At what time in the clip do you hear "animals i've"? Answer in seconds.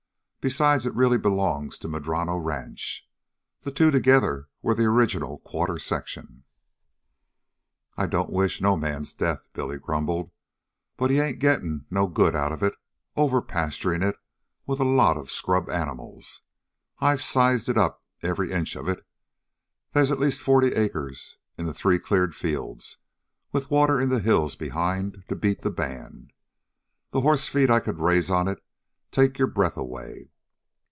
15.69-17.21